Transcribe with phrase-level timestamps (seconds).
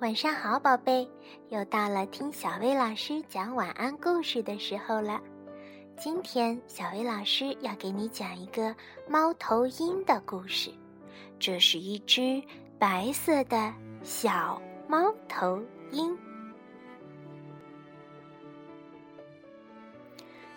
[0.00, 1.06] 晚上好，宝贝，
[1.50, 5.20] 又到了听小薇老师讲晚安故事的时候了。
[5.98, 8.74] 今天小薇老师要给你讲一个
[9.06, 10.72] 猫头鹰的故事。
[11.38, 12.42] 这是一只
[12.78, 16.16] 白色的小猫头鹰。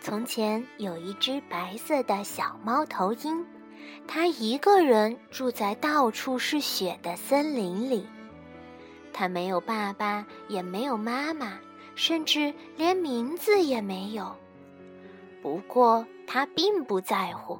[0.00, 3.46] 从前有一只白色的小猫头鹰，
[4.08, 8.06] 它一个人住在到处是雪的森林里。
[9.18, 11.58] 他没有爸爸，也没有妈妈，
[11.94, 14.36] 甚至连名字也没有。
[15.40, 17.58] 不过他并不在乎，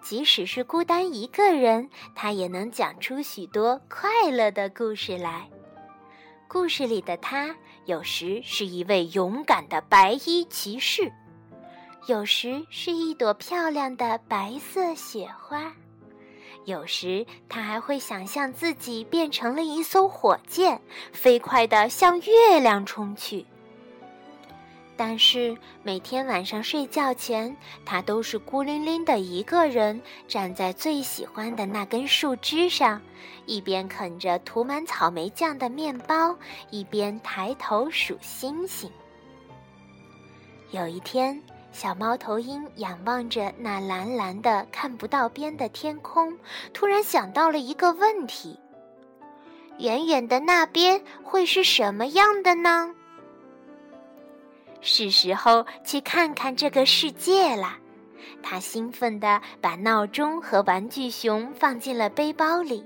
[0.00, 5.46] 即使是孤单一个人，他也能讲出许多快乐的故事来。
[6.48, 11.12] 故事里的他，有时是一位勇敢的白衣骑士，
[12.06, 15.70] 有时是一朵漂亮的白色雪花。
[16.68, 20.78] 有时，他还会想象自己变成了一艘火箭，
[21.12, 23.46] 飞快地向月亮冲去。
[24.94, 33.00] 但是每天晚上睡觉前，他都是孤零零的一个人，站在最喜欢的那根树枝上，
[33.46, 36.36] 一边啃着涂满草莓酱的面包，
[36.70, 38.90] 一边抬头数星星。
[40.70, 41.42] 有一天。
[41.70, 46.36] 小猫头鹰仰望着那蓝蓝的、看不到边的天空，
[46.72, 48.58] 突然想到了一个问题：
[49.78, 52.94] 远远的那边会是什么样的呢？
[54.80, 57.76] 是时候去看看这个世界了。
[58.42, 62.84] 他兴奋地把闹钟和玩具熊放进了背包里。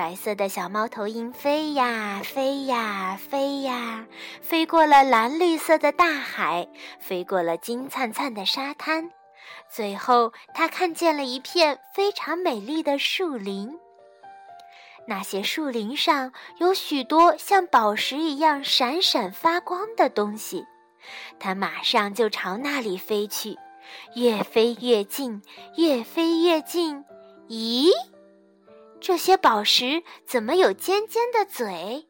[0.00, 4.06] 白色的小猫头鹰飞呀飞呀飞呀，
[4.40, 6.66] 飞过了蓝绿色的大海，
[6.98, 9.10] 飞过了金灿灿的沙滩，
[9.70, 13.78] 最后它看见了一片非常美丽的树林。
[15.06, 20.64] 那些树林上有许多像宝石一样闪闪发光的东西，
[21.38, 23.58] 它马上就朝那里飞去，
[24.14, 25.42] 越飞越近，
[25.76, 27.04] 越飞越近。
[27.50, 27.90] 咦？
[29.00, 32.06] 这些宝石怎么有尖尖的嘴？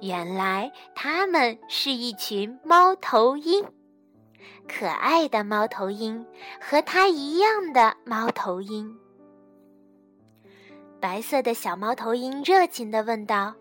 [0.00, 3.64] 原来它们是一群猫头鹰，
[4.68, 6.24] 可爱的猫头鹰，
[6.60, 8.96] 和它一样的猫头鹰。
[11.00, 13.54] 白色的小猫头鹰热情地问道：“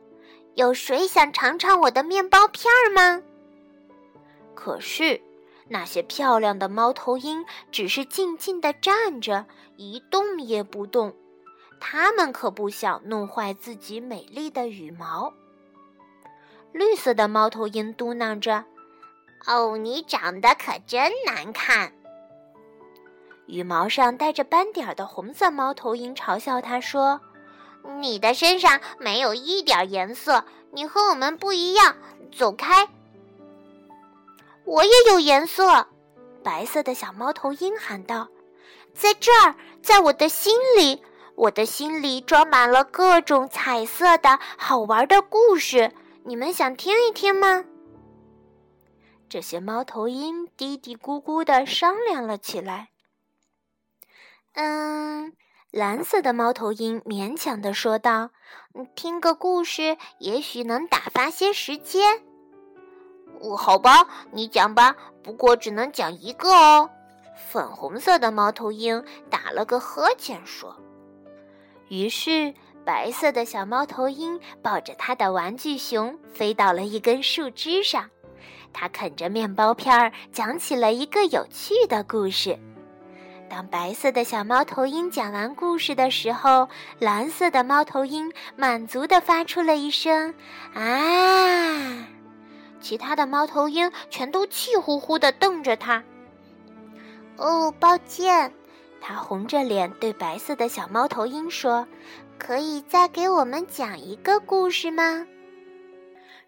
[0.54, 3.24] 有谁想尝尝我的面包片儿吗？”
[4.54, 5.20] 可是
[5.68, 11.16] 那些漂亮的猫头鹰只是静静地站着，一动也不动。
[11.80, 15.34] 他们可不想弄坏自己美丽的羽毛。
[16.72, 18.66] 绿色的猫头鹰嘟囔着
[19.48, 21.94] ：“哦，你长得可真难看。”
[23.48, 27.22] 羽毛上带着斑点的红色猫头鹰嘲笑他说
[28.00, 31.96] ：“你的身上没有一点颜色，你和我们不一样，
[32.36, 32.90] 走开！”
[34.66, 35.88] 我也有颜色，
[36.44, 38.28] 白色的小猫头鹰喊道
[38.94, 41.02] ：“在这儿，在我的心里。”
[41.38, 45.94] 我的心里装满了各种彩色的好玩的故事，
[46.24, 47.64] 你们想听一听吗？
[49.30, 52.90] 这些猫头鹰嘀嘀咕咕的商量了起来。
[54.54, 55.32] 嗯，
[55.70, 58.32] 蓝色的猫头鹰勉强的说道
[58.96, 62.24] ：“听个故事，也许能打发些时间。”
[63.42, 66.90] 哦，好吧，你讲吧，不过只能讲一个哦。
[67.52, 70.76] 粉红色的猫头鹰打了个呵欠说。
[71.90, 72.54] 于是，
[72.86, 78.10] 白色的小猫头鹰抱着它的玩具熊飞到了一根树枝上，
[78.74, 82.58] 它啃着面包片儿，讲起了一个有趣的故事。
[83.50, 86.68] 当白色的小猫头鹰讲完故事的时候，
[87.00, 90.34] 蓝色的猫头鹰满足地发出了一声
[90.76, 92.08] “啊”，
[92.82, 96.04] 其他的猫头鹰全都气呼呼地瞪着它。
[97.38, 98.52] 哦，抱歉。
[99.08, 101.88] 他红着脸对白色的小猫头鹰说
[102.38, 105.26] ：“可以再给我们讲一个故事吗？”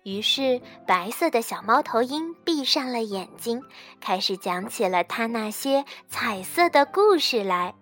[0.04, 3.64] 于是，白色的小猫头鹰闭上了眼睛，
[4.02, 7.74] 开始讲起了他那些彩色的故事来。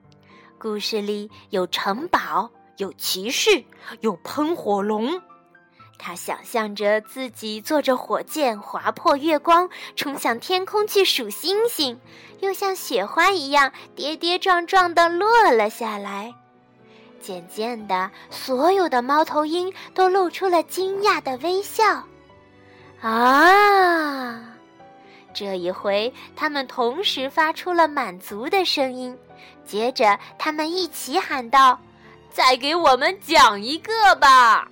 [0.60, 3.64] 故事里有城堡，有骑士，
[4.02, 5.20] 有喷火龙。
[6.00, 12.00] 他想象着自己坐着火箭划破月光，冲向天空去数星星，
[12.40, 16.34] 又像雪花一样跌跌撞撞地落了下来。
[17.20, 22.04] 渐渐的，所有的猫头鹰都露出了惊讶的微笑。
[23.02, 24.40] 啊！
[25.34, 29.18] 这一回，他们同时发出了满足的声音。
[29.66, 31.80] 接着，他们一起喊道
[32.32, 34.68] ：“再给我们讲一个吧！”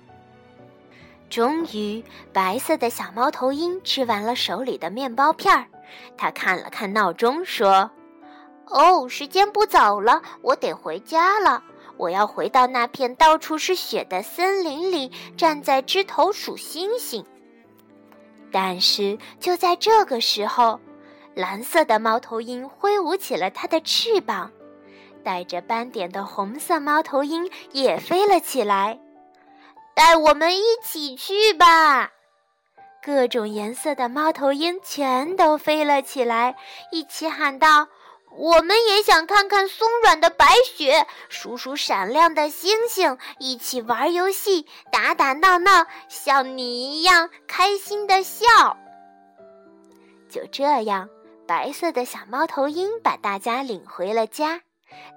[1.36, 2.02] 终于，
[2.32, 5.66] 白色的小猫头鹰吃完了手里的面包片儿。
[6.16, 7.90] 他看了看闹钟，说
[8.64, 11.62] ：“哦，时间不早了，我得回家了。
[11.98, 17.22] 我要回到那片到处是雪的森林里，站在枝头数星星。”
[18.50, 20.80] 但是就在这个时候，
[21.34, 24.50] 蓝色的猫头鹰挥舞起了它的翅膀，
[25.22, 28.98] 带着斑点的红色猫头鹰也飞了起来。
[29.96, 32.12] 带我们一起去吧！
[33.02, 36.54] 各种颜色的猫头鹰全都飞了起来，
[36.92, 37.88] 一起喊道
[38.36, 48.44] ：“我们也想看看松软的白雪，数数闪亮的星星，一起玩游戏，打打闹闹，像你一样开心的笑。”
[50.28, 51.08] 就这样，
[51.46, 54.60] 白色的小猫头鹰把大家领回了家。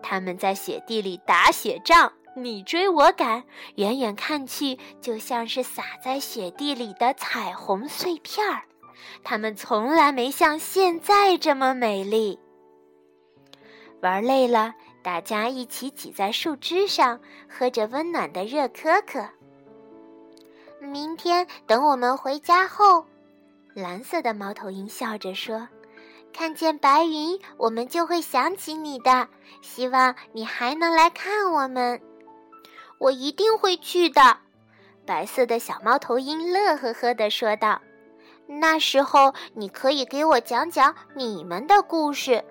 [0.02, 2.14] 他们在雪地里打雪仗。
[2.36, 3.44] 你追我赶，
[3.76, 8.64] 远远看去就像是洒在雪地里的彩虹碎片儿。
[9.24, 12.40] 它们从来没像现在这么美丽。
[14.02, 19.28] 玩累了，大家一起挤在树枝上，喝着温暖的热可可。
[20.80, 23.06] 明天等我们回家后，
[23.74, 25.68] 蓝色的猫头鹰笑着说
[26.32, 29.28] ：“看见白云，我们就会想起你的。
[29.62, 32.00] 希望你还能来看我们。”
[33.00, 34.38] 我一定会去的，
[35.06, 37.82] 白色的小猫头鹰乐呵呵地说道
[38.46, 42.44] ：“那时候你可以给我讲讲你们的故事。”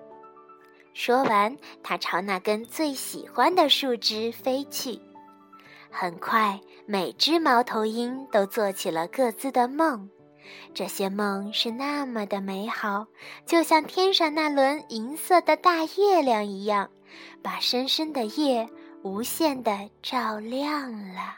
[0.93, 4.99] 说完，它朝那根最喜欢的树枝飞去。
[5.91, 10.09] 很快，每只猫头鹰都做起了各自的梦，
[10.73, 13.05] 这些梦是那么的美好，
[13.45, 16.89] 就像天上那轮银色的大月亮一样，
[17.41, 18.67] 把深深的夜。
[19.01, 21.35] 无限的照亮了，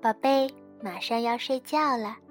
[0.00, 0.48] 宝贝，
[0.80, 2.23] 马上要睡觉了。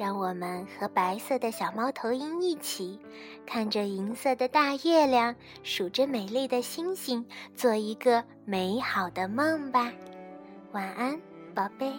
[0.00, 2.98] 让我们和白色的小猫头鹰一起，
[3.44, 7.22] 看着银色的大月亮，数着美丽的星星，
[7.54, 9.92] 做一个美好的梦吧。
[10.72, 11.20] 晚安，
[11.54, 11.92] 宝贝。